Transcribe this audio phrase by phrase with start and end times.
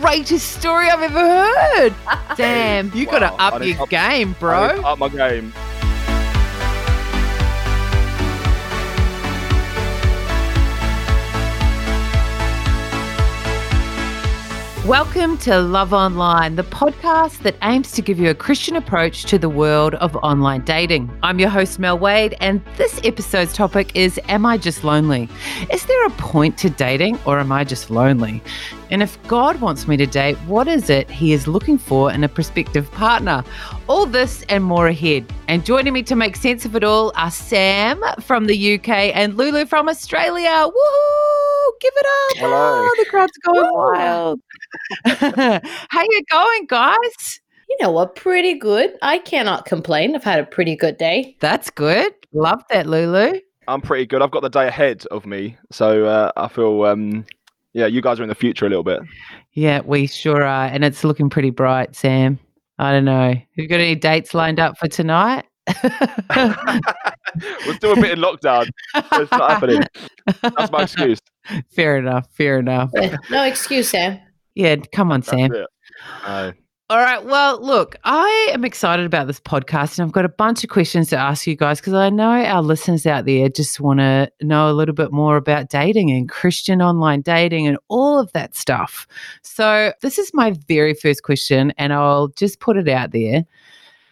[0.00, 1.94] greatest story I've ever heard.
[2.36, 4.76] Damn, you got to up your up- game, bro.
[4.76, 5.52] need Up my game.
[14.86, 19.36] Welcome to Love Online, the podcast that aims to give you a Christian approach to
[19.36, 21.10] the world of online dating.
[21.24, 25.28] I'm your host, Mel Wade, and this episode's topic is Am I just lonely?
[25.72, 28.40] Is there a point to dating, or am I just lonely?
[28.92, 32.22] And if God wants me to date, what is it He is looking for in
[32.22, 33.42] a prospective partner?
[33.88, 35.26] All this and more ahead.
[35.48, 39.36] And joining me to make sense of it all are Sam from the UK and
[39.36, 40.68] Lulu from Australia.
[40.68, 41.65] Woohoo!
[42.34, 42.50] Give up!
[42.50, 42.82] Hello.
[42.84, 43.72] Oh, the crowd's going Woo.
[43.72, 44.40] wild.
[45.88, 47.40] How you going, guys?
[47.68, 48.14] You know what?
[48.14, 48.96] Pretty good.
[49.02, 50.14] I cannot complain.
[50.14, 51.36] I've had a pretty good day.
[51.40, 52.12] That's good.
[52.32, 53.40] Love that, Lulu.
[53.68, 54.22] I'm pretty good.
[54.22, 57.24] I've got the day ahead of me, so uh, I feel um,
[57.72, 59.00] yeah, you guys are in the future a little bit.
[59.54, 62.38] Yeah, we sure are, and it's looking pretty bright, Sam.
[62.78, 63.32] I don't know.
[63.32, 65.44] Have you got any dates lined up for tonight?
[67.66, 68.66] We're still a bit in lockdown.
[68.94, 69.82] so it's not happening.
[70.42, 71.18] That's my excuse.
[71.70, 72.28] fair enough.
[72.32, 72.90] Fair enough.
[73.30, 74.18] No excuse, Sam.
[74.54, 75.52] Yeah, come on, Sam.
[75.52, 75.66] it.
[76.24, 76.52] Uh,
[76.88, 77.24] All right.
[77.24, 81.08] Well, look, I am excited about this podcast and I've got a bunch of questions
[81.10, 84.70] to ask you guys because I know our listeners out there just want to know
[84.70, 89.06] a little bit more about dating and Christian online dating and all of that stuff.
[89.42, 93.44] So, this is my very first question and I'll just put it out there.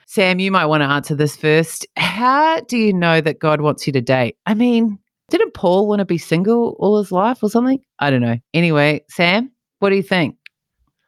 [0.07, 1.87] Sam, you might want to answer this first.
[1.97, 4.37] How do you know that God wants you to date?
[4.47, 4.99] I mean,
[5.31, 7.81] didn't Paul want to be single all his life or something?
[7.99, 8.37] I don't know.
[8.53, 10.37] Anyway, Sam, what do you think?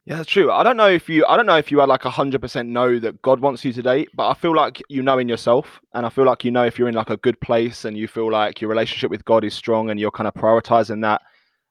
[0.07, 0.49] yeah, that's true.
[0.49, 2.97] I don't know if you, I don't know if you are like hundred percent know
[2.97, 6.05] that God wants you to date, but I feel like you know in yourself, and
[6.05, 8.31] I feel like you know if you're in like a good place and you feel
[8.31, 11.23] like your relationship with God is strong and you're kind of prioritizing that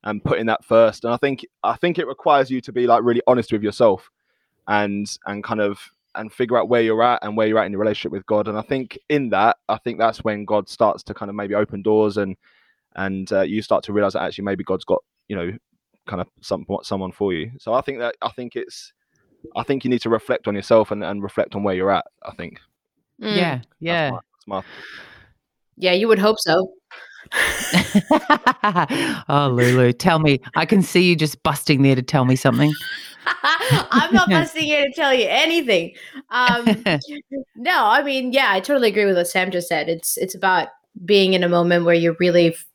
[0.05, 1.05] and putting that first.
[1.05, 4.11] And I think, I think it requires you to be like really honest with yourself,
[4.69, 5.81] and and kind of
[6.17, 8.49] and figure out where you're at and where you're at in your relationship with God.
[8.49, 11.55] And I think in that, I think that's when God starts to kind of maybe
[11.55, 12.37] open doors and
[12.95, 15.53] and uh, you start to realize that actually maybe God's got you know
[16.07, 17.51] kind of some someone for you.
[17.59, 18.93] So I think that I think it's
[19.55, 22.07] I think you need to reflect on yourself and, and reflect on where you're at.
[22.23, 22.59] I think.
[23.21, 23.37] Mm.
[23.37, 24.11] Yeah, That's yeah.
[24.11, 24.63] my- that's my
[25.77, 26.73] Yeah, you would hope so.
[29.29, 30.41] oh, Lulu, tell me.
[30.55, 32.73] I can see you just busting there to tell me something.
[33.27, 35.95] I'm not busting here to tell you anything.
[36.31, 36.85] Um,
[37.57, 39.89] no, I mean, yeah, I totally agree with what Sam just said.
[39.89, 40.69] It's it's about
[41.05, 42.67] being in a moment where you're really f-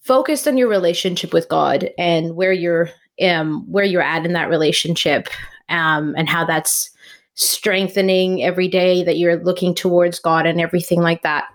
[0.00, 2.90] focused on your relationship with God and where you're
[3.22, 5.28] um where you're at in that relationship
[5.68, 6.90] um and how that's
[7.34, 11.46] strengthening every day that you're looking towards God and everything like that.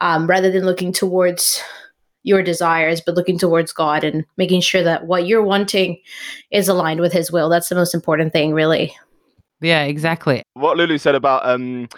[0.00, 1.60] Um, rather than looking towards
[2.24, 6.00] your desires, but looking towards God and making sure that what you're wanting
[6.50, 7.48] is aligned with His will.
[7.48, 8.94] That's the most important thing, really.
[9.60, 10.42] yeah, exactly.
[10.54, 11.88] what Lulu said about um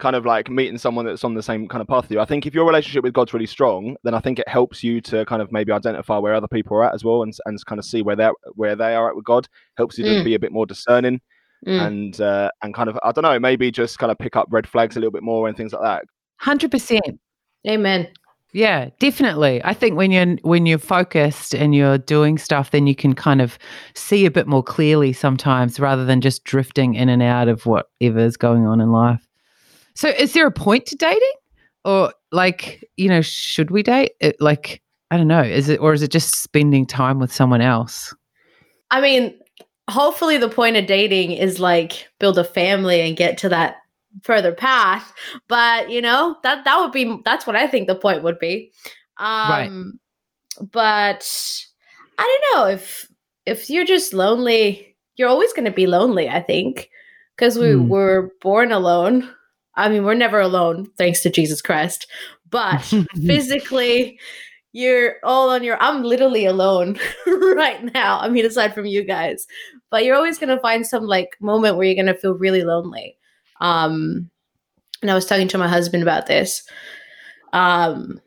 [0.00, 2.20] kind of like meeting someone that's on the same kind of path as you.
[2.20, 5.00] I think if your relationship with God's really strong, then I think it helps you
[5.02, 7.78] to kind of maybe identify where other people are at as well and and kind
[7.78, 9.46] of see where they're where they are at with God.
[9.76, 10.24] Helps you to Mm.
[10.24, 11.20] be a bit more discerning
[11.66, 11.86] Mm.
[11.86, 14.66] and uh, and kind of I don't know maybe just kind of pick up red
[14.66, 16.04] flags a little bit more and things like that.
[16.42, 17.00] 100%.
[17.68, 18.08] Amen.
[18.54, 19.60] Yeah, definitely.
[19.64, 23.42] I think when you're when you're focused and you're doing stuff then you can kind
[23.42, 23.58] of
[23.94, 28.36] see a bit more clearly sometimes rather than just drifting in and out of whatever's
[28.36, 29.26] going on in life.
[29.96, 31.32] So is there a point to dating?
[31.84, 34.12] Or like, you know, should we date?
[34.20, 37.60] It, like I don't know, is it or is it just spending time with someone
[37.60, 38.14] else?
[38.92, 39.36] I mean,
[39.90, 43.78] hopefully, the point of dating is like build a family and get to that
[44.22, 45.12] further path.
[45.48, 48.72] But you know, that that would be that's what I think the point would be.
[49.18, 49.72] Um, Right.
[50.72, 51.28] But
[52.18, 53.08] I don't know if
[53.46, 56.28] if you're just lonely, you're always going to be lonely.
[56.28, 56.90] I think
[57.36, 57.88] because we Hmm.
[57.88, 59.28] were born alone.
[59.76, 62.06] I mean, we're never alone, thanks to Jesus Christ.
[62.48, 62.92] But
[63.26, 64.18] physically
[64.72, 66.98] you're all on your i'm literally alone
[67.54, 69.46] right now i mean aside from you guys
[69.90, 72.64] but you're always going to find some like moment where you're going to feel really
[72.64, 73.16] lonely
[73.60, 74.30] um
[75.02, 76.62] and i was talking to my husband about this
[77.52, 78.20] um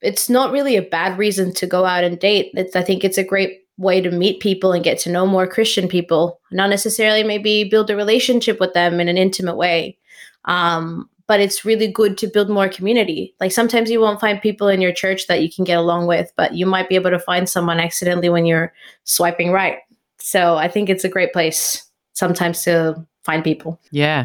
[0.00, 3.18] it's not really a bad reason to go out and date it's i think it's
[3.18, 7.22] a great way to meet people and get to know more christian people not necessarily
[7.22, 9.96] maybe build a relationship with them in an intimate way
[10.44, 13.34] um but it's really good to build more community.
[13.40, 16.30] Like sometimes you won't find people in your church that you can get along with,
[16.36, 18.72] but you might be able to find someone accidentally when you're
[19.04, 19.78] swiping right.
[20.18, 23.80] So I think it's a great place sometimes to find people.
[23.90, 24.24] Yeah.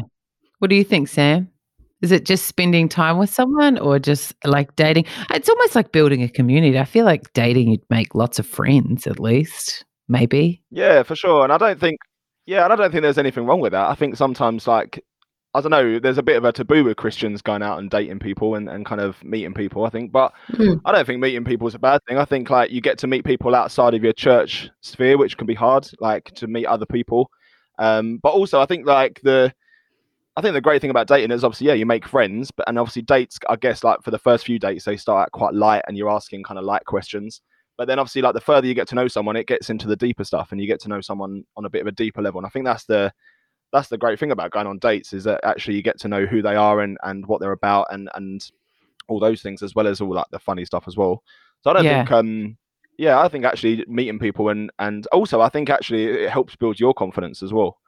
[0.58, 1.48] What do you think, Sam?
[2.00, 5.04] Is it just spending time with someone or just like dating?
[5.30, 6.78] It's almost like building a community.
[6.78, 9.84] I feel like dating, you'd make lots of friends at least.
[10.08, 10.62] maybe.
[10.70, 11.44] Yeah, for sure.
[11.44, 11.98] And I don't think,
[12.46, 13.88] yeah, and I don't think there's anything wrong with that.
[13.90, 15.04] I think sometimes, like,
[15.54, 18.18] I don't know, there's a bit of a taboo with Christians going out and dating
[18.20, 20.12] people and, and kind of meeting people, I think.
[20.12, 20.80] But Mm.
[20.84, 22.16] I don't think meeting people is a bad thing.
[22.18, 25.46] I think, like, you get to meet people outside of your church sphere, which can
[25.46, 27.30] be hard, like, to meet other people.
[27.78, 29.52] Um, but also, I think, like, the,
[30.38, 32.78] I think the great thing about dating is obviously, yeah, you make friends, but and
[32.78, 35.82] obviously dates, I guess, like for the first few dates, they start out quite light
[35.88, 37.42] and you're asking kind of light questions.
[37.76, 39.96] But then obviously, like the further you get to know someone, it gets into the
[39.96, 42.38] deeper stuff and you get to know someone on a bit of a deeper level.
[42.38, 43.12] And I think that's the
[43.72, 46.24] that's the great thing about going on dates is that actually you get to know
[46.24, 48.48] who they are and and what they're about and and
[49.08, 51.22] all those things as well as all like the funny stuff as well.
[51.62, 52.02] So I don't Yeah.
[52.04, 52.56] think um
[52.96, 56.78] yeah, I think actually meeting people and and also I think actually it helps build
[56.80, 57.78] your confidence as well.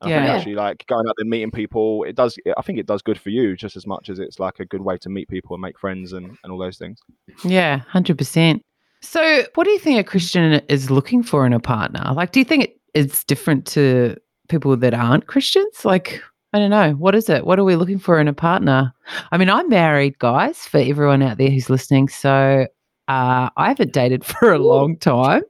[0.00, 0.36] I think Yeah.
[0.36, 2.38] actually like going out there meeting people, it does.
[2.56, 4.80] I think it does good for you just as much as it's like a good
[4.82, 7.00] way to meet people and make friends and, and all those things.
[7.44, 8.60] Yeah, 100%.
[9.00, 12.12] So, what do you think a Christian is looking for in a partner?
[12.14, 14.16] Like, do you think it, it's different to
[14.48, 15.84] people that aren't Christians?
[15.84, 16.20] Like,
[16.52, 16.92] I don't know.
[16.92, 17.44] What is it?
[17.46, 18.92] What are we looking for in a partner?
[19.30, 22.08] I mean, I'm married, guys, for everyone out there who's listening.
[22.08, 22.66] So,
[23.08, 25.42] uh, I haven't dated for a long time,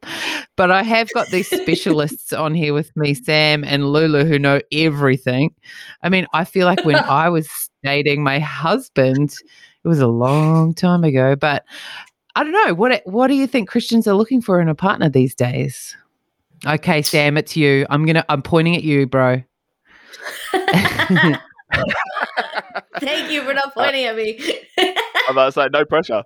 [0.57, 4.61] but I have got these specialists on here with me, Sam and Lulu, who know
[4.73, 5.55] everything.
[6.03, 9.35] I mean, I feel like when I was dating my husband,
[9.85, 11.65] it was a long time ago, but
[12.37, 12.75] I don't know.
[12.75, 15.97] What what do you think Christians are looking for in a partner these days?
[16.65, 17.87] Okay, Sam, it's you.
[17.91, 19.43] I'm gonna I'm pointing at you, bro.
[23.01, 24.41] Thank you for not pointing at me.
[25.29, 26.25] About to say no pressure.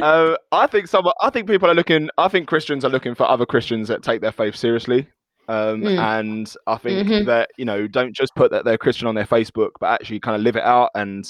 [0.00, 1.06] Uh, I think some.
[1.20, 2.08] I think people are looking.
[2.18, 5.08] I think Christians are looking for other Christians that take their faith seriously.
[5.48, 5.98] Um, Mm.
[5.98, 7.26] And I think Mhm.
[7.26, 10.34] that you know don't just put that they're Christian on their Facebook, but actually kind
[10.36, 11.24] of live it out and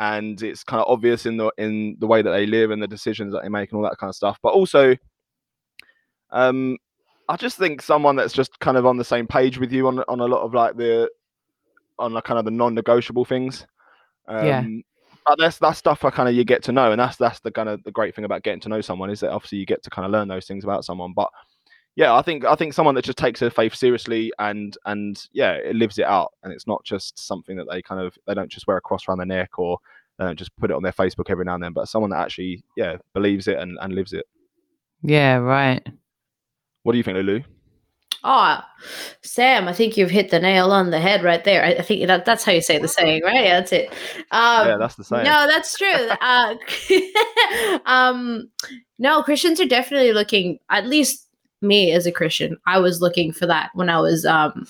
[0.00, 2.86] and it's kind of obvious in the in the way that they live and the
[2.86, 4.38] decisions that they make and all that kind of stuff.
[4.42, 4.94] But also,
[6.30, 6.76] um,
[7.28, 10.00] I just think someone that's just kind of on the same page with you on
[10.08, 11.10] on a lot of like the
[11.98, 13.66] on like kind of the non-negotiable things.
[14.28, 14.64] Um, Yeah.
[15.28, 17.50] But that's that's stuff I kind of you get to know, and that's that's the
[17.50, 19.82] kind of the great thing about getting to know someone is that obviously you get
[19.82, 21.12] to kind of learn those things about someone.
[21.12, 21.28] But
[21.96, 25.52] yeah, I think I think someone that just takes their faith seriously and and yeah,
[25.52, 28.50] it lives it out, and it's not just something that they kind of they don't
[28.50, 29.78] just wear a cross around their neck or
[30.18, 32.62] don't just put it on their Facebook every now and then, but someone that actually
[32.76, 34.26] yeah believes it and, and lives it.
[35.02, 35.86] Yeah, right.
[36.82, 37.42] What do you think, Lulu?
[38.24, 38.60] Oh,
[39.22, 41.64] Sam, I think you've hit the nail on the head right there.
[41.64, 43.44] I, I think that, that's how you say the saying, right?
[43.44, 43.90] Yeah, that's it.
[44.30, 45.24] Um, yeah, that's the same.
[45.24, 46.08] No, that's true.
[46.20, 46.54] uh,
[47.86, 48.50] um,
[48.98, 50.58] no, Christians are definitely looking.
[50.68, 51.26] At least
[51.60, 54.24] me as a Christian, I was looking for that when I was.
[54.24, 54.66] Um,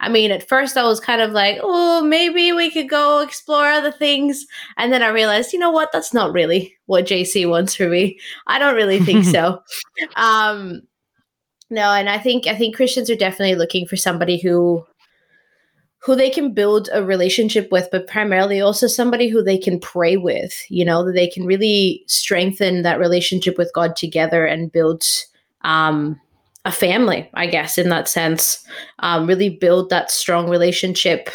[0.00, 3.66] I mean, at first I was kind of like, oh, maybe we could go explore
[3.66, 4.46] other things,
[4.76, 5.90] and then I realized, you know what?
[5.92, 8.18] That's not really what JC wants for me.
[8.46, 9.62] I don't really think so.
[10.16, 10.82] Um,
[11.70, 14.84] no, and I think I think Christians are definitely looking for somebody who
[16.02, 20.16] who they can build a relationship with, but primarily also somebody who they can pray
[20.16, 25.04] with, you know, that they can really strengthen that relationship with God together and build
[25.60, 26.18] um,
[26.64, 28.64] a family, I guess, in that sense.
[29.00, 31.28] Um, really build that strong relationship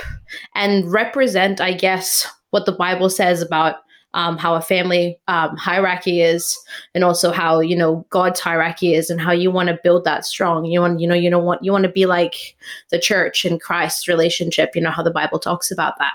[0.56, 3.76] and represent, I guess, what the Bible says about
[4.16, 6.58] um, how a family um, hierarchy is,
[6.96, 10.26] and also how you know God's hierarchy is, and how you want to build that
[10.26, 10.66] strong.
[10.66, 12.56] You want, you know, you don't want you want to be like
[12.90, 14.72] the church and Christ's relationship.
[14.74, 16.14] You know how the Bible talks about that.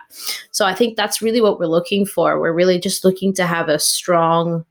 [0.50, 2.40] So I think that's really what we're looking for.
[2.40, 4.64] We're really just looking to have a strong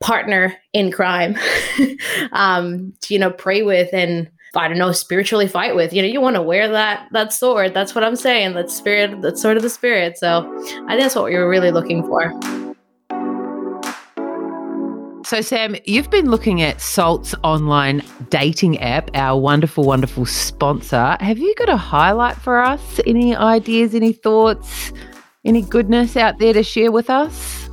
[0.00, 1.36] partner in crime,
[2.32, 5.92] um, to, you know, pray with and I don't know, spiritually fight with.
[5.92, 7.74] You know, you want to wear that that sword.
[7.74, 8.54] That's what I'm saying.
[8.54, 10.18] That spirit, that sword of the spirit.
[10.18, 10.46] So
[10.86, 12.32] I think that's what we were really looking for.
[15.28, 21.18] So, Sam, you've been looking at Salt's online dating app, our wonderful, wonderful sponsor.
[21.20, 22.98] Have you got a highlight for us?
[23.06, 24.90] Any ideas, any thoughts,
[25.44, 27.67] any goodness out there to share with us?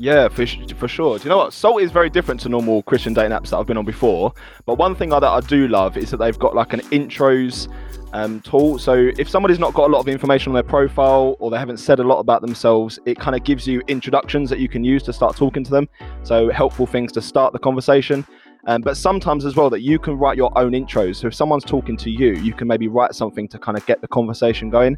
[0.00, 1.18] Yeah, for, for sure.
[1.18, 1.52] Do you know what?
[1.52, 4.32] Salt is very different to normal Christian dating apps that I've been on before.
[4.64, 7.68] But one thing that I do love is that they've got like an intros
[8.14, 8.78] um, tool.
[8.78, 11.76] So if somebody's not got a lot of information on their profile or they haven't
[11.76, 15.02] said a lot about themselves, it kind of gives you introductions that you can use
[15.02, 15.86] to start talking to them.
[16.22, 18.26] So helpful things to start the conversation.
[18.66, 21.16] Um, but sometimes as well that you can write your own intros.
[21.16, 24.00] So if someone's talking to you, you can maybe write something to kind of get
[24.00, 24.96] the conversation going.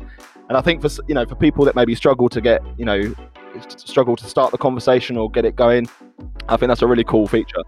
[0.48, 3.12] And I think for you know for people that maybe struggle to get you know
[3.68, 5.88] struggle to start the conversation or get it going,
[6.48, 7.62] I think that's a really cool feature.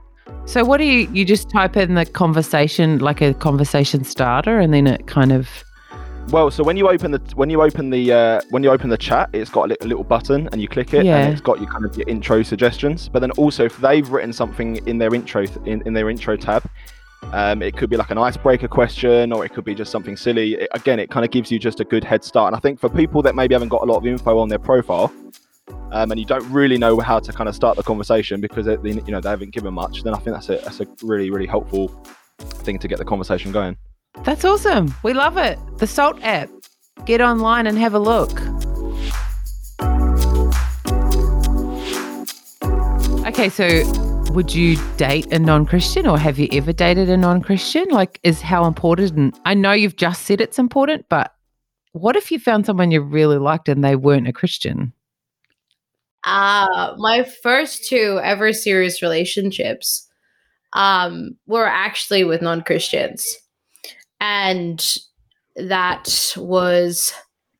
[0.46, 4.72] So, what do you, you just type in the conversation, like a conversation starter, and
[4.72, 5.48] then it kind of,
[6.30, 8.96] Well, so when you open the when you open the uh, when you open the
[8.98, 11.18] chat, it's got a li- little button and you click it, Yeah.
[11.18, 13.08] and it's got your kind of your intro suggestions.
[13.08, 16.62] But then also, if they've written something in their intro in, in their intro tab,
[17.32, 20.56] Um, it could be like an icebreaker question, or it could be just something silly.
[20.56, 22.48] It, again, it kind of gives you just a good head start.
[22.48, 24.58] And I think for people that maybe haven't got a lot of info on their
[24.58, 25.10] profile,
[25.92, 28.84] um, and you don't really know how to kind of start the conversation because it,
[28.84, 31.46] you know they haven't given much, then I think that's a that's a really really
[31.46, 31.88] helpful
[32.38, 33.76] thing to get the conversation going.
[34.24, 34.94] That's awesome.
[35.02, 35.58] We love it.
[35.78, 36.48] The Salt app.
[37.06, 38.40] Get online and have a look.
[43.26, 43.82] Okay, so
[44.32, 47.88] would you date a non-Christian or have you ever dated a non-Christian?
[47.88, 51.34] Like is how important I know you've just said it's important, but
[51.92, 54.92] what if you found someone you really liked and they weren't a Christian?
[56.24, 60.08] Uh my first two ever serious relationships
[60.72, 63.36] um were actually with non-Christians.
[64.20, 64.96] And
[65.56, 67.12] that was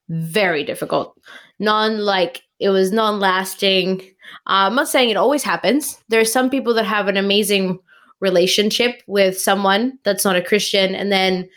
[0.09, 1.18] very difficult.
[1.59, 4.00] Non like it was non lasting.
[4.47, 6.02] Uh, I'm not saying it always happens.
[6.09, 7.78] There are some people that have an amazing
[8.21, 11.49] relationship with someone that's not a Christian, and then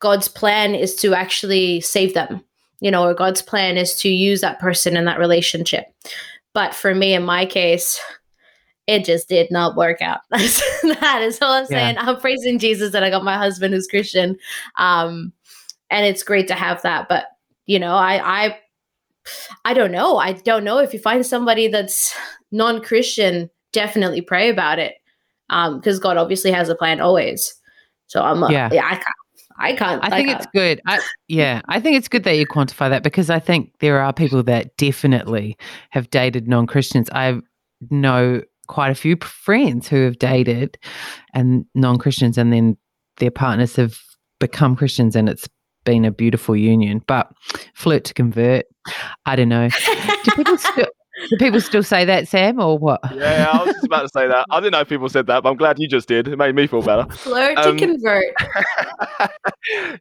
[0.00, 2.42] God's plan is to actually save them,
[2.80, 5.84] you know, or God's plan is to use that person in that relationship.
[6.52, 8.00] But for me, in my case,
[8.86, 10.20] it just did not work out.
[10.30, 11.94] that is all I'm saying.
[11.94, 12.02] Yeah.
[12.02, 14.36] I'm praising Jesus that I got my husband who's Christian.
[14.76, 15.32] Um,
[15.90, 17.08] and it's great to have that.
[17.08, 17.26] But
[17.66, 18.58] you know, I I
[19.64, 20.16] I don't know.
[20.16, 22.14] I don't know if you find somebody that's
[22.50, 24.94] non-Christian, definitely pray about it.
[25.50, 27.54] Um, because God obviously has a plan always.
[28.06, 29.00] So I'm yeah, yeah I
[29.60, 30.02] I can't.
[30.02, 30.80] I think it's good.
[30.86, 34.12] I, yeah, I think it's good that you quantify that because I think there are
[34.12, 35.56] people that definitely
[35.90, 37.10] have dated non Christians.
[37.12, 37.38] I
[37.90, 40.78] know quite a few friends who have dated
[41.34, 42.76] and non Christians, and then
[43.18, 44.00] their partners have
[44.38, 45.48] become Christians, and it's
[45.84, 47.02] been a beautiful union.
[47.06, 47.30] But
[47.74, 48.64] flirt to convert,
[49.26, 49.68] I don't know.
[50.24, 50.88] Do people still?
[51.28, 53.00] Do people still say that, Sam, or what?
[53.14, 54.46] Yeah, I was just about to say that.
[54.50, 56.28] I didn't know if people said that, but I'm glad you just did.
[56.28, 57.06] It made me feel better.
[57.12, 58.34] Flirt um, to convert.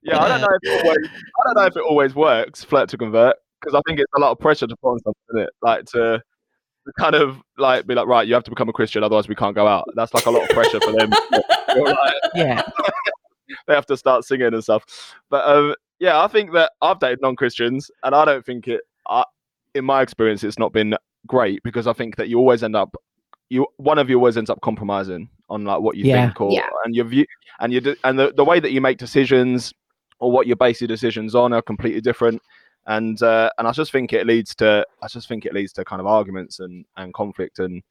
[0.03, 2.63] yeah, I don't know if it always, I don't know if it always works.
[2.63, 5.43] Flirt to convert, because I think it's a lot of pressure to put on something,
[5.43, 5.49] it?
[5.61, 6.21] Like to,
[6.85, 9.35] to kind of like be like, right, you have to become a Christian, otherwise we
[9.35, 9.85] can't go out.
[9.95, 11.09] That's like a lot of pressure for them.
[11.31, 12.61] like, yeah.
[13.67, 15.15] they have to start singing and stuff.
[15.29, 18.81] But um, yeah, I think that I've dated non-Christians, and I don't think it.
[19.07, 19.23] I,
[19.75, 20.95] in my experience, it's not been
[21.27, 22.95] great because I think that you always end up,
[23.49, 26.27] you one of you always ends up compromising on like what you yeah.
[26.27, 26.69] think or yeah.
[26.85, 27.25] and your view
[27.59, 29.73] and you do and the, the way that you make decisions
[30.19, 32.41] or what you base your decisions on are completely different.
[32.85, 35.85] And uh, and I just think it leads to I just think it leads to
[35.85, 37.83] kind of arguments and and conflict and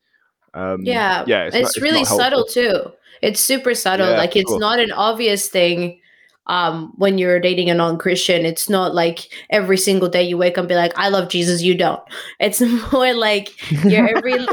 [0.54, 2.92] um, yeah yeah it's, it's, not, it's really subtle too.
[3.22, 4.10] It's super subtle.
[4.10, 4.58] Yeah, like it's cool.
[4.58, 6.00] not an obvious thing
[6.48, 8.44] um, when you're dating a non-Christian.
[8.44, 11.62] It's not like every single day you wake up and be like, "I love Jesus,"
[11.62, 12.02] you don't.
[12.40, 12.60] It's
[12.92, 13.50] more like
[13.84, 14.34] your every.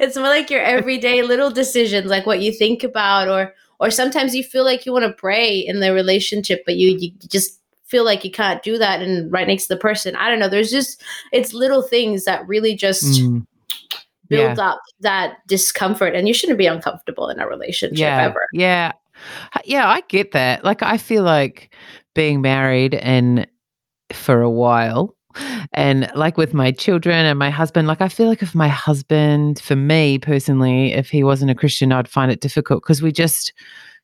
[0.00, 4.34] it's more like your everyday little decisions, like what you think about, or or sometimes
[4.34, 8.04] you feel like you want to pray in the relationship, but you you just feel
[8.04, 10.14] like you can't do that and right next to the person.
[10.16, 10.48] I don't know.
[10.48, 13.20] There's just it's little things that really just.
[13.20, 13.46] Mm
[14.28, 14.70] build yeah.
[14.70, 18.22] up that discomfort and you shouldn't be uncomfortable in a relationship yeah.
[18.22, 18.46] ever.
[18.52, 18.92] Yeah.
[19.64, 20.64] Yeah, I get that.
[20.64, 21.74] Like I feel like
[22.14, 23.46] being married and
[24.12, 25.14] for a while
[25.72, 29.60] and like with my children and my husband like i feel like if my husband
[29.60, 33.52] for me personally if he wasn't a christian i'd find it difficult because we just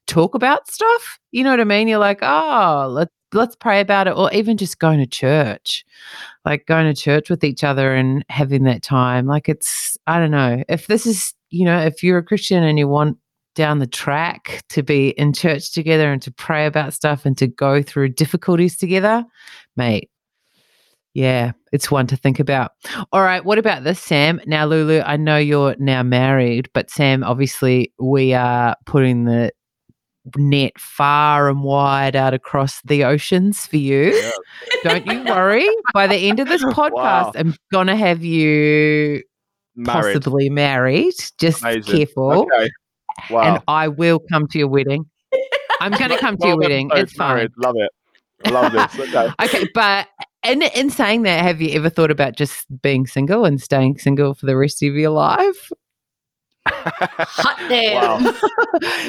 [0.07, 4.07] talk about stuff you know what i mean you're like oh let's let's pray about
[4.07, 5.83] it or even just going to church
[6.45, 10.31] like going to church with each other and having that time like it's i don't
[10.31, 13.17] know if this is you know if you're a christian and you want
[13.55, 17.47] down the track to be in church together and to pray about stuff and to
[17.47, 19.25] go through difficulties together,
[19.75, 20.09] mate.
[21.13, 22.73] Yeah, it's one to think about.
[23.13, 24.41] All right, what about this, Sam?
[24.45, 29.51] Now, Lulu, I know you're now married, but Sam, obviously, we are putting the
[30.35, 34.13] net far and wide out across the oceans for you.
[34.13, 34.31] Yeah.
[34.83, 35.67] Don't you worry.
[35.93, 37.31] By the end of this podcast, wow.
[37.35, 39.23] I'm going to have you
[39.75, 40.15] married.
[40.15, 41.13] possibly married.
[41.37, 41.83] Just Amazing.
[41.83, 42.31] careful.
[42.53, 42.69] Okay.
[43.29, 43.41] Wow.
[43.41, 45.05] And I will come to your wedding.
[45.79, 46.89] I'm going to come to your wedding.
[46.93, 47.49] It's fine.
[47.57, 47.91] Love it.
[48.51, 48.99] Love this.
[49.15, 49.29] Okay.
[49.43, 50.07] okay, but
[50.45, 54.33] in in saying that, have you ever thought about just being single and staying single
[54.33, 55.71] for the rest of your life?
[56.67, 58.23] Hot damn.
[58.35, 58.35] Wow.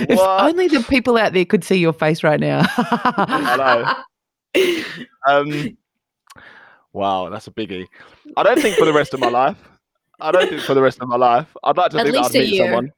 [0.08, 0.44] if what?
[0.44, 2.64] only the people out there could see your face right now.
[2.76, 4.04] I
[4.54, 5.04] know.
[5.26, 5.76] Um,
[6.92, 7.86] wow, that's a biggie.
[8.36, 9.56] I don't think for the rest of my life.
[10.20, 11.54] I don't think for the rest of my life.
[11.64, 12.64] I'd like to At think I'd meet year.
[12.66, 12.92] someone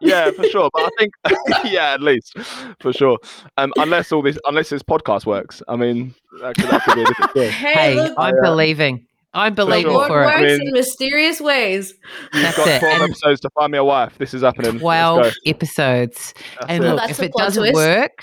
[0.00, 0.70] yeah, for sure.
[0.72, 1.12] But I think,
[1.72, 2.36] yeah, at least
[2.80, 3.18] for sure.
[3.56, 7.02] Um, unless all this, unless this podcast works, I mean, that could, that could be
[7.02, 7.50] a different thing.
[7.52, 9.06] Hey, hey I'm believing.
[9.34, 9.66] I'm sure.
[9.66, 10.44] believing Lord for works it.
[10.44, 11.92] I mean- in mysterious ways.
[12.32, 12.78] You've That's got it.
[12.80, 14.16] 12 And episodes to find me a wife.
[14.18, 14.72] This is happening.
[14.72, 16.34] Let's 12 episodes.
[16.60, 16.88] That's and it.
[16.88, 17.74] look, That's if it doesn't twist.
[17.74, 18.18] work,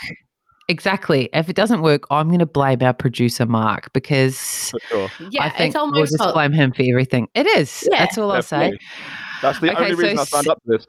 [0.70, 1.30] exactly.
[1.34, 5.10] If it doesn't work, I'm going to blame our producer, Mark, because sure.
[5.30, 7.28] Yeah, I think it's all we'll Mark's just blame him for everything.
[7.36, 7.88] It is.
[7.92, 8.00] Yeah.
[8.00, 8.78] That's all I'll say.
[9.44, 10.88] That's the Okay, only so reason I signed up for this.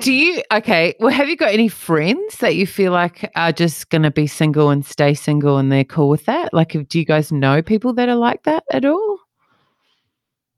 [0.00, 3.90] Do you, okay, well, have you got any friends that you feel like are just
[3.90, 6.54] going to be single and stay single and they're cool with that?
[6.54, 9.18] Like, do you guys know people that are like that at all?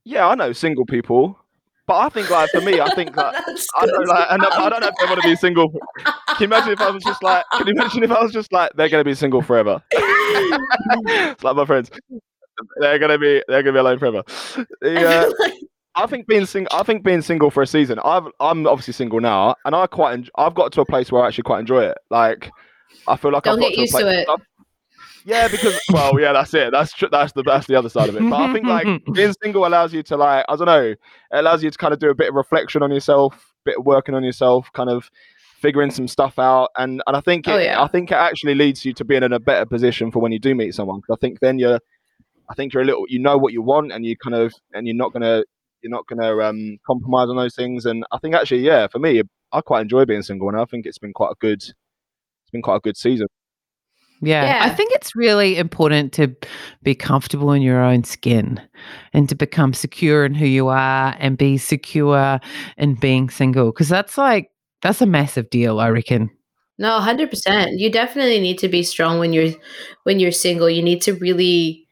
[0.05, 1.39] Yeah, I know single people,
[1.87, 3.35] but I think like for me, I think like
[3.77, 4.09] I don't good.
[4.09, 5.71] like, and I don't know if they want to be single.
[5.71, 7.45] Can you imagine if I was just like?
[7.53, 9.83] Can you imagine if I was just like they're gonna be single forever?
[9.93, 11.91] it's like my friends.
[12.81, 14.23] They're gonna be they're gonna be alone forever.
[14.83, 15.29] Yeah,
[15.97, 16.77] I think being single.
[16.79, 17.99] I think being single for a season.
[18.05, 20.13] I've I'm obviously single now, and I quite.
[20.13, 21.97] En- I've got to a place where I actually quite enjoy it.
[22.11, 22.51] Like
[23.09, 24.29] I feel like Don't I've got get to used a to it.
[25.25, 26.71] Yeah, because well, yeah, that's it.
[26.71, 28.31] That's tr- that's the that's the other side of it.
[28.31, 30.99] But I think like being single allows you to like I don't know, it
[31.33, 34.15] allows you to kind of do a bit of reflection on yourself, bit of working
[34.15, 35.11] on yourself, kind of
[35.61, 37.83] figuring some stuff out, and and I think oh, it, Oh, yeah.
[37.83, 40.39] I think it actually leads you to being in a better position for when you
[40.39, 41.01] do meet someone.
[41.01, 41.81] Because I think then you're,
[42.49, 44.87] I think you're a little, you know what you want, and you kind of and
[44.87, 45.43] you're not gonna
[45.87, 47.87] you're not gonna um compromise on those things.
[47.87, 50.85] And I think actually, yeah, for me, I quite enjoy being single, and I think
[50.85, 53.29] it's been quite a good, it's been quite a good season.
[54.23, 54.61] Yeah.
[54.63, 56.35] I think it's really important to
[56.83, 58.61] be comfortable in your own skin
[59.13, 62.41] and to become secure in who you are and be secure
[62.79, 63.71] in being single.
[63.73, 64.51] Cause that's like,
[64.81, 66.31] that's a massive deal, I reckon.
[66.79, 67.79] No, hundred percent.
[67.79, 69.53] You definitely need to be strong when you're
[70.05, 70.69] when you're single.
[70.69, 71.86] You need to really.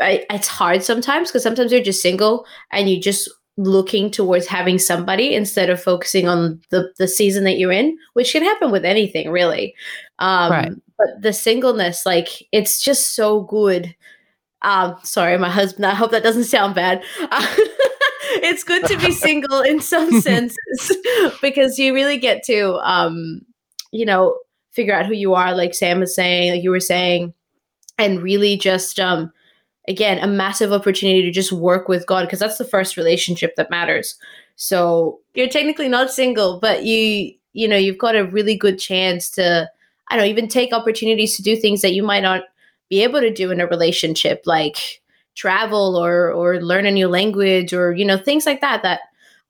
[0.00, 4.78] I, it's hard sometimes because sometimes you're just single and you're just looking towards having
[4.78, 8.84] somebody instead of focusing on the the season that you're in, which can happen with
[8.84, 9.74] anything really.
[10.18, 10.72] Um, Right.
[10.98, 13.96] But the singleness, like, it's just so good.
[14.60, 15.86] Um, sorry, my husband.
[15.86, 17.02] I hope that doesn't sound bad.
[18.40, 20.96] it's good to be single in some senses
[21.42, 23.40] because you really get to um
[23.90, 24.38] you know
[24.72, 27.34] figure out who you are like sam was saying like you were saying
[27.98, 29.32] and really just um
[29.88, 33.70] again a massive opportunity to just work with god because that's the first relationship that
[33.70, 34.16] matters
[34.56, 39.30] so you're technically not single but you you know you've got a really good chance
[39.30, 39.68] to
[40.08, 42.42] i don't know even take opportunities to do things that you might not
[42.88, 45.00] be able to do in a relationship like
[45.34, 49.00] travel or or learn a new language or you know things like that that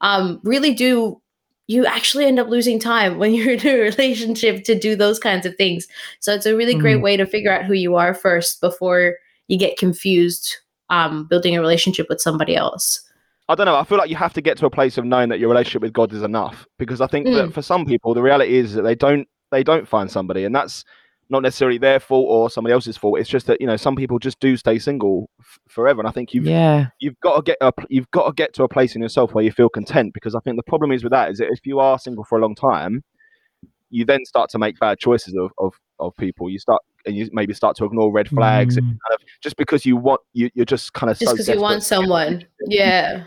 [0.01, 1.21] um really do
[1.68, 5.45] you actually end up losing time when you're in a relationship to do those kinds
[5.45, 5.88] of things
[6.21, 7.03] so it's a really great Mm.
[7.03, 9.16] way to figure out who you are first before
[9.48, 10.57] you get confused
[10.90, 13.02] um building a relationship with somebody else
[13.48, 13.74] I don't know.
[13.76, 15.83] I feel like you have to get to a place of knowing that your relationship
[15.83, 16.64] with God is enough.
[16.78, 17.35] Because I think Mm.
[17.35, 20.55] that for some people, the reality is that they don't they don't find somebody, and
[20.55, 20.85] that's
[21.28, 23.18] not necessarily their fault or somebody else's fault.
[23.18, 26.12] It's just that you know some people just do stay single f- forever, and I
[26.12, 26.87] think you've Yeah.
[27.00, 29.44] you've got to get a, you've got to get to a place in yourself where
[29.44, 30.14] you feel content.
[30.14, 32.38] Because I think the problem is with that is that if you are single for
[32.38, 33.02] a long time,
[33.90, 36.51] you then start to make bad choices of of, of people.
[36.51, 38.91] You start and you maybe start to ignore red flags and Mm.
[38.91, 41.61] kind of just because you want you you're just kind of just so because you
[41.61, 43.25] want desperate to get someone yeah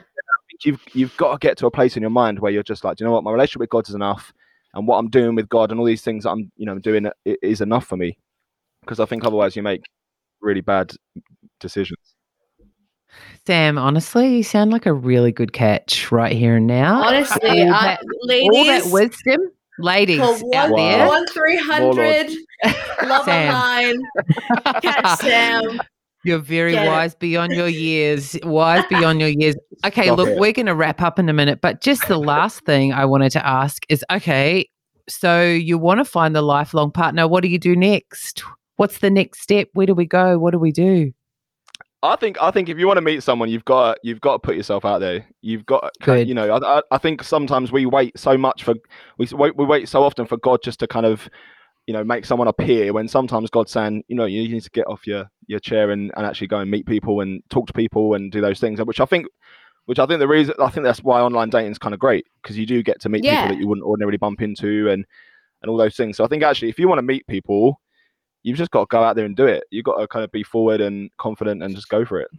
[0.63, 2.97] you've you've got to get to a place in your mind where you're just like,
[2.97, 4.31] do you know what, my relationship with God is enough,
[4.73, 7.07] and what I'm doing with God and all these things that I'm you know doing
[7.07, 7.11] i-
[7.41, 8.17] is enough for me,
[8.81, 9.81] because I think otherwise you make
[10.41, 10.93] really bad
[11.59, 11.99] decisions.
[13.45, 17.03] Sam, honestly, you sound like a really good catch right here and now.
[17.03, 21.07] honestly all I, that, ladies all that wisdom, ladies call out one, there.
[21.07, 22.31] one 300
[23.07, 23.53] love Sam.
[23.53, 24.01] line,
[24.81, 25.79] catch sam
[26.23, 26.89] You're very Get it.
[26.89, 28.35] wise beyond your years.
[28.43, 29.55] Wise beyond your years.
[29.85, 30.39] Okay, Stop look, it.
[30.39, 33.29] we're going to wrap up in a minute, but just the last thing I wanted
[33.33, 34.67] to ask is okay,
[35.07, 37.27] so you want to find the lifelong partner.
[37.27, 38.41] What do you do next?
[38.77, 39.67] What's the next step?
[39.73, 40.39] Where do we go?
[40.39, 41.13] What do we do?
[42.03, 44.39] I think I think if you want to meet someone, you've got you've got to
[44.39, 45.25] put yourself out there.
[45.41, 46.27] You've got Good.
[46.27, 46.55] you know.
[46.55, 48.75] I, I, think sometimes we wait so much for
[49.17, 51.29] we wait, we wait so often for God just to kind of
[51.87, 54.87] you know make someone appear when sometimes God's saying you know you need to get
[54.87, 58.13] off your your chair and, and actually go and meet people and talk to people
[58.13, 59.27] and do those things which I think
[59.85, 62.25] which I think the reason I think that's why online dating is kind of great
[62.41, 63.43] because you do get to meet Yeah.
[63.43, 65.05] people that you wouldn't ordinarily bump into and
[65.61, 66.17] and all those things.
[66.17, 67.79] So I think actually if you want to meet people,
[68.45, 69.63] you've just got to go out there and do it.
[69.71, 72.29] You've got to kind of be forward and confident and just go for it.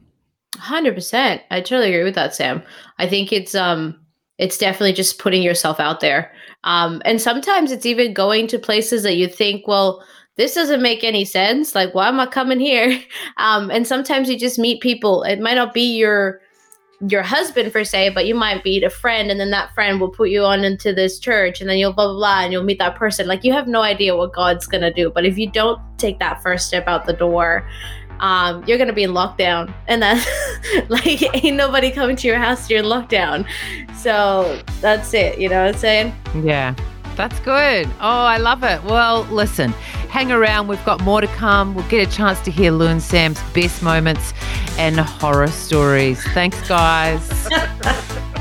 [0.56, 1.42] Hundred percent.
[1.50, 2.62] I totally agree with that, Sam.
[2.98, 4.00] I think it's um
[4.38, 6.32] it's definitely just putting yourself out there.
[6.64, 10.02] Um and sometimes it's even going to places that you think, well,
[10.36, 11.74] this doesn't make any sense.
[11.74, 12.98] Like, why am I coming here?
[13.38, 15.22] Um, and sometimes you just meet people.
[15.22, 16.40] It might not be your
[17.00, 20.09] your husband per se, but you might meet a friend, and then that friend will
[20.09, 22.78] put you on into this church, and then you'll blah blah blah, and you'll meet
[22.78, 23.26] that person.
[23.26, 26.42] Like you have no idea what God's gonna do, but if you don't take that
[26.42, 27.68] first step out the door,
[28.20, 30.22] um, you're gonna be in lockdown, and then
[30.88, 32.70] like ain't nobody coming to your house.
[32.70, 33.46] You're in lockdown,
[33.94, 35.38] so that's it.
[35.38, 36.14] You know what I'm saying?
[36.42, 36.74] Yeah.
[37.16, 37.87] That's good.
[37.98, 38.82] Oh, I love it.
[38.85, 39.72] Well, listen,
[40.08, 40.68] hang around.
[40.68, 41.74] We've got more to come.
[41.74, 44.32] We'll get a chance to hear Lou and Sam's best moments
[44.78, 46.22] and horror stories.
[46.28, 47.48] Thanks, guys.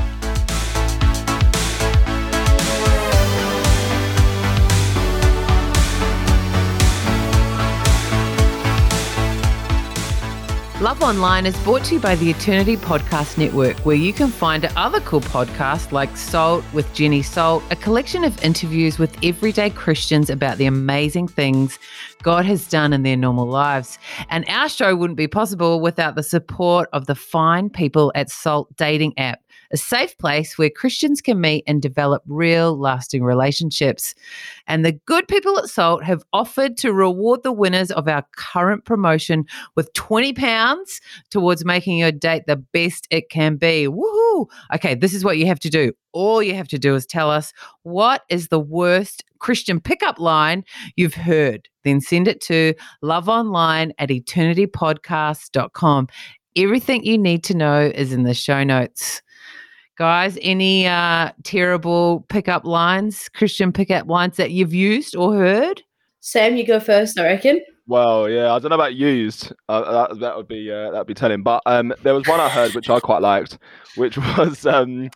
[10.82, 14.62] Love Online is brought to you by the Eternity Podcast Network, where you can find
[14.76, 20.28] other cool podcasts like Salt with Jenny Salt, a collection of interviews with everyday Christians
[20.28, 21.78] about the amazing things
[22.22, 23.98] God has done in their normal lives.
[24.28, 28.68] And our show wouldn't be possible without the support of the fine people at Salt
[28.76, 29.40] Dating app
[29.72, 34.14] a safe place where Christians can meet and develop real, lasting relationships.
[34.66, 38.84] And the good people at Salt have offered to reward the winners of our current
[38.84, 41.00] promotion with 20 pounds
[41.30, 43.86] towards making your date the best it can be.
[43.86, 44.46] Woohoo!
[44.74, 45.92] Okay, this is what you have to do.
[46.12, 47.52] All you have to do is tell us
[47.82, 50.64] what is the worst Christian pickup line
[50.96, 51.68] you've heard.
[51.84, 52.74] Then send it to
[53.04, 56.08] loveonline at eternitypodcast.com.
[56.56, 59.20] Everything you need to know is in the show notes.
[59.96, 65.82] Guys, any uh, terrible pickup lines, Christian pickup lines that you've used or heard?
[66.20, 67.60] Sam, you go first, I reckon.
[67.86, 69.52] Well, yeah, I don't know about used.
[69.68, 71.42] Uh, that, that would be uh, that would be telling.
[71.42, 73.58] But um, there was one I heard which I quite liked,
[73.94, 75.08] which was um,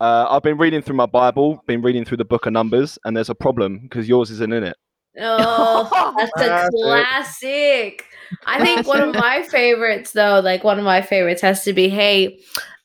[0.00, 3.16] uh, I've been reading through my Bible, been reading through the Book of Numbers, and
[3.16, 4.76] there's a problem because yours isn't in it.
[5.20, 8.06] Oh, that's a classic.
[8.46, 11.90] I think one of my favorites, though, like one of my favorites, has to be,
[11.90, 12.40] "Hey,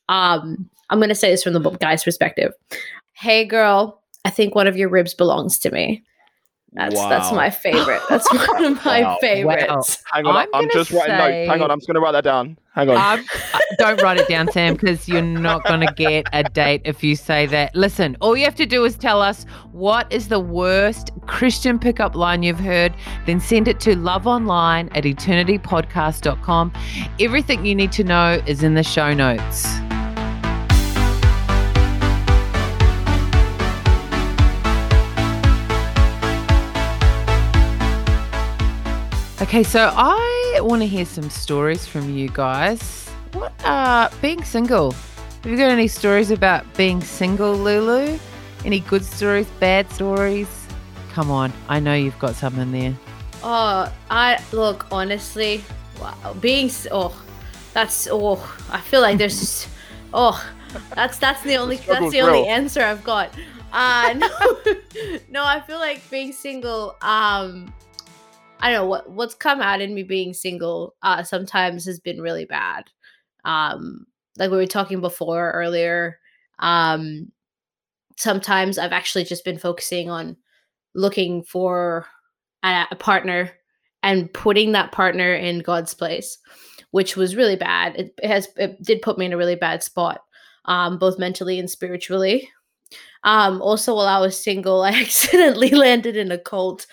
[0.08, 2.52] um, I'm going to say this from the guy's perspective.
[3.14, 6.04] Hey, girl, I think one of your ribs belongs to me.
[6.76, 7.08] That's wow.
[7.08, 8.02] that's my favorite.
[8.10, 9.16] That's one of my wow.
[9.18, 9.68] favorites.
[9.68, 9.86] Wow.
[10.12, 11.50] Hang on, I'm, I'm just say, writing notes.
[11.50, 12.58] Hang on, I'm just going to write that down.
[12.74, 13.18] Hang on.
[13.18, 13.24] Um,
[13.78, 17.16] don't write it down, Sam, because you're not going to get a date if you
[17.16, 17.74] say that.
[17.74, 22.14] Listen, all you have to do is tell us what is the worst Christian pickup
[22.14, 22.92] line you've heard.
[23.24, 26.72] Then send it to loveonline at eternitypodcast.com.
[27.18, 29.66] Everything you need to know is in the show notes.
[39.38, 43.06] Okay, so I want to hear some stories from you guys.
[43.34, 44.92] What are being single?
[44.92, 48.18] Have you got any stories about being single, Lulu?
[48.64, 50.48] Any good stories, bad stories?
[51.12, 52.96] Come on, I know you've got some in there.
[53.42, 55.62] Oh, I look honestly,
[56.00, 57.14] wow, being oh,
[57.74, 58.36] that's oh,
[58.70, 59.68] I feel like there's just
[60.14, 60.42] oh,
[60.94, 63.34] that's that's the only that's the only answer I've got.
[63.70, 64.28] Uh no,
[65.28, 67.70] no, I feel like being single um
[68.60, 72.20] I don't know what what's come out in me being single uh sometimes has been
[72.20, 72.84] really bad.
[73.44, 74.06] Um
[74.38, 76.18] like we were talking before earlier,
[76.58, 77.32] um
[78.16, 80.36] sometimes I've actually just been focusing on
[80.94, 82.06] looking for
[82.62, 83.52] a, a partner
[84.02, 86.38] and putting that partner in God's place,
[86.90, 87.96] which was really bad.
[87.96, 90.22] It, it has it did put me in a really bad spot,
[90.64, 92.48] um, both mentally and spiritually.
[93.24, 96.86] Um, also, while I was single, I accidentally landed in a cult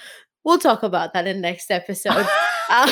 [0.43, 2.11] We'll talk about that in next episode.
[2.69, 2.91] uh,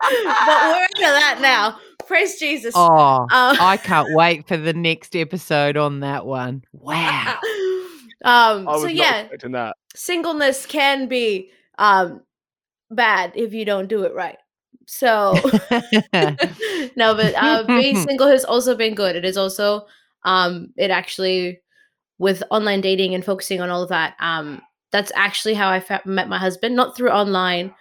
[0.00, 1.78] but we're into that now.
[2.06, 2.74] Praise Jesus.
[2.76, 6.64] Oh, uh, I can't wait for the next episode on that one.
[6.72, 7.38] Wow.
[8.24, 8.64] um.
[8.64, 9.28] So yeah,
[9.94, 12.22] singleness can be um
[12.90, 14.38] bad if you don't do it right.
[14.86, 15.34] So
[16.96, 19.16] no, but uh, being single has also been good.
[19.16, 19.86] It is also
[20.24, 21.60] um it actually
[22.18, 26.02] with online dating and focusing on all of that um that's actually how I fa-
[26.04, 27.74] met my husband, not through online,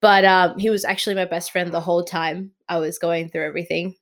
[0.00, 3.46] but um, he was actually my best friend the whole time I was going through
[3.46, 3.94] everything.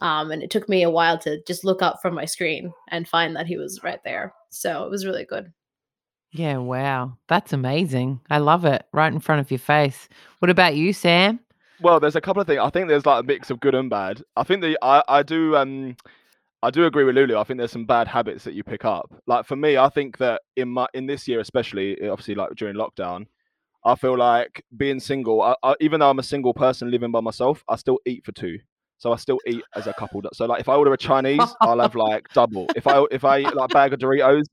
[0.00, 3.06] Um, and it took me a while to just look up from my screen and
[3.06, 4.32] find that he was right there.
[4.50, 5.52] So it was really good.
[6.32, 7.18] Yeah, wow.
[7.28, 8.20] That's amazing.
[8.30, 8.84] I love it.
[8.92, 10.08] Right in front of your face.
[10.38, 11.38] What about you, Sam?
[11.80, 12.60] Well, there's a couple of things.
[12.60, 14.22] I think there's like a mix of good and bad.
[14.36, 15.96] I think the I, I do um
[16.62, 17.36] I do agree with Lulu.
[17.36, 19.12] I think there's some bad habits that you pick up.
[19.26, 22.54] Like for me, I think that in my in this year, especially eh, obviously like
[22.54, 23.26] during lockdown,
[23.84, 25.42] I feel like being single.
[25.42, 28.32] I, I, even though I'm a single person living by myself, I still eat for
[28.32, 28.58] two.
[28.98, 30.22] So I still eat as a couple.
[30.32, 32.68] So like if I order a Chinese, I'll have like double.
[32.76, 34.44] If I if I eat like a bag of Doritos,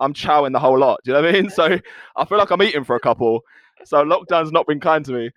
[0.00, 1.00] I'm chowing the whole lot.
[1.04, 1.50] Do you know what I mean?
[1.58, 1.78] So
[2.16, 3.42] I feel like I'm eating for a couple.
[3.84, 5.30] So lockdown's not been kind to me.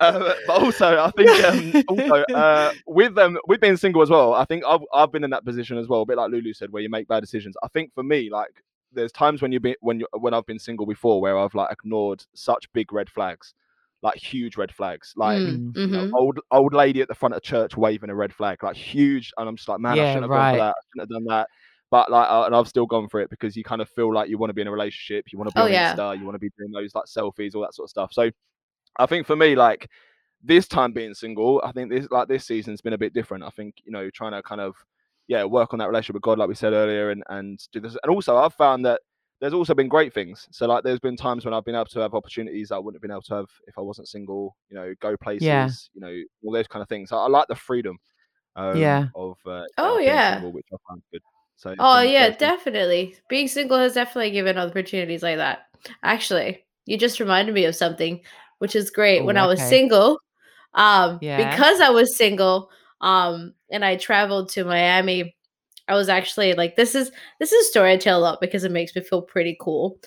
[0.00, 4.10] Uh, but also, I think um, also uh, with them um, with being single as
[4.10, 4.34] well.
[4.34, 6.70] I think I've I've been in that position as well, a bit like Lulu said,
[6.72, 7.56] where you make bad decisions.
[7.62, 8.50] I think for me, like
[8.92, 11.70] there's times when you be when you when I've been single before where I've like
[11.72, 13.54] ignored such big red flags.
[14.02, 16.12] like huge red flags, like Mm, you know, mhm.
[16.14, 19.48] old old lady at the front of church waving a red flag, like huge, and
[19.48, 20.50] I'm just like, man, I Yeah, shouldn't have gone right.
[20.50, 20.74] for that.
[20.76, 21.48] I shouldn't have done that.
[21.90, 24.28] But like, uh, and I've still gone for it because you kind of feel like
[24.28, 25.94] you want to be in a relationship, you want to be Oh, on yeah.
[25.96, 28.12] Insta, you want to be doing those like selfies, all that sort of stuff.
[28.12, 28.30] So
[28.98, 29.90] I think for me, like
[30.42, 33.44] this time being single, I think this like this season's been a bit different.
[33.44, 34.74] I think you know trying to kind of
[35.26, 37.96] yeah work on that relationship with God, like we said earlier, and and do this.
[38.02, 39.00] And also, I've found that
[39.40, 40.46] there's also been great things.
[40.52, 43.02] So like, there's been times when I've been able to have opportunities I wouldn't have
[43.02, 44.56] been able to have if I wasn't single.
[44.70, 45.42] You know, go places.
[45.46, 45.68] Yeah.
[45.94, 47.12] You know, all those kind of things.
[47.12, 47.98] I, I like the freedom.
[48.56, 49.08] Um, Yeah.
[49.14, 50.34] Of uh, Oh, being yeah.
[50.34, 51.22] single, which I find good.
[51.56, 53.16] So Oh yeah, definitely.
[53.28, 55.66] Being single has definitely given opportunities like that.
[56.02, 58.20] Actually, you just reminded me of something,
[58.64, 59.20] which is great.
[59.20, 60.18] Oh, when I was single,
[60.72, 61.50] um, Yeah.
[61.50, 62.70] because I was single,
[63.02, 65.36] um, and I traveled to Miami,
[65.86, 68.64] I was actually like, this is this is a story I tell a lot because
[68.64, 69.98] it makes me feel pretty cool.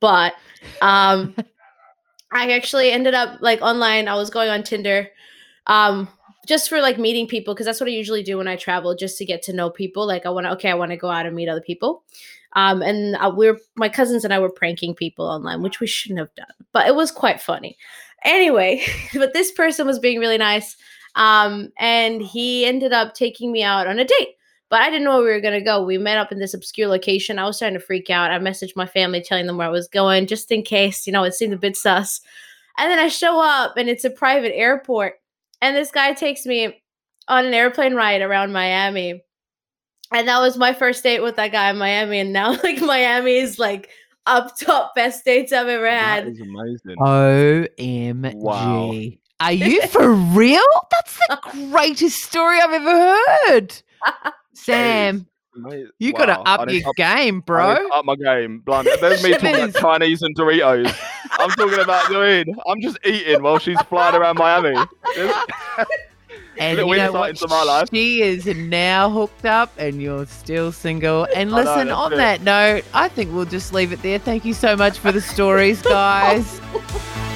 [0.00, 0.32] But
[0.80, 1.34] um,
[2.32, 4.08] I actually ended up like online.
[4.08, 5.10] I was going on Tinder,
[5.66, 6.08] um,
[6.46, 9.18] just for like meeting people because that's what I usually do when I travel, just
[9.18, 10.06] to get to know people.
[10.06, 12.02] Like I want to, okay, I want to go out and meet other people.
[12.54, 16.20] Um, and uh, we're my cousins and I were pranking people online, which we shouldn't
[16.20, 17.76] have done, but it was quite funny.
[18.24, 20.76] Anyway, but this person was being really nice,
[21.14, 24.28] um, and he ended up taking me out on a date.
[24.68, 25.84] But I didn't know where we were gonna go.
[25.84, 27.38] We met up in this obscure location.
[27.38, 28.32] I was starting to freak out.
[28.32, 31.22] I messaged my family telling them where I was going, just in case, you know,
[31.22, 32.20] it seemed a bit sus.
[32.78, 35.14] And then I show up and it's a private airport.
[35.62, 36.82] And this guy takes me
[37.28, 39.22] on an airplane ride around Miami.
[40.12, 42.20] And that was my first date with that guy in Miami.
[42.20, 43.90] And now like Miami is like
[44.26, 46.28] up top best dates I've ever that had.
[46.28, 46.96] is amazing.
[46.98, 48.34] OMG.
[48.34, 48.94] Wow.
[49.40, 50.62] Are you for real?
[50.90, 51.38] That's the
[51.70, 53.82] greatest story I've ever heard.
[54.54, 55.90] Sam, Amazing.
[55.98, 57.88] you got to up I your up- game, bro.
[57.92, 58.60] up my game.
[58.60, 58.90] Blimey.
[59.00, 60.94] There's me talking about Chinese and Doritos.
[61.38, 62.54] I'm talking about doing.
[62.66, 64.74] I'm just eating while she's flying around Miami.
[66.58, 67.30] And little you know insight what?
[67.30, 67.88] into my life.
[67.92, 71.26] She is now hooked up and you're still single.
[71.34, 72.16] And listen, that's on it.
[72.16, 74.18] that note, I think we'll just leave it there.
[74.18, 76.60] Thank you so much for the stories, guys.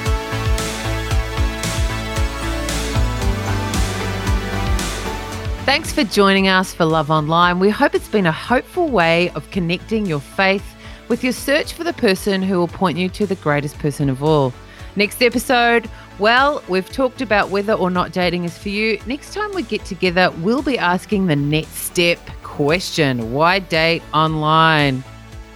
[5.71, 7.61] Thanks for joining us for Love Online.
[7.61, 10.65] We hope it's been a hopeful way of connecting your faith
[11.07, 14.21] with your search for the person who will point you to the greatest person of
[14.21, 14.53] all.
[14.97, 15.89] Next episode,
[16.21, 19.01] well, we've talked about whether or not dating is for you.
[19.07, 25.03] Next time we get together, we'll be asking the next step question why date online?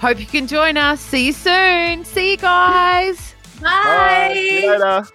[0.00, 1.00] Hope you can join us.
[1.00, 2.04] See you soon.
[2.04, 3.34] See you guys.
[3.60, 4.30] Bye.
[4.32, 5.06] See you later.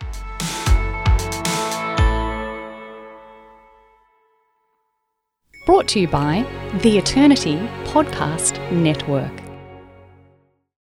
[5.65, 6.45] Brought to you by
[6.81, 9.48] the Eternity Podcast Network.